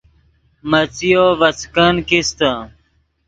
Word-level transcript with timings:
مڅیو 0.69 1.25
ڤے 1.39 1.49
څیکن 1.59 1.95
کیستے 2.07 2.51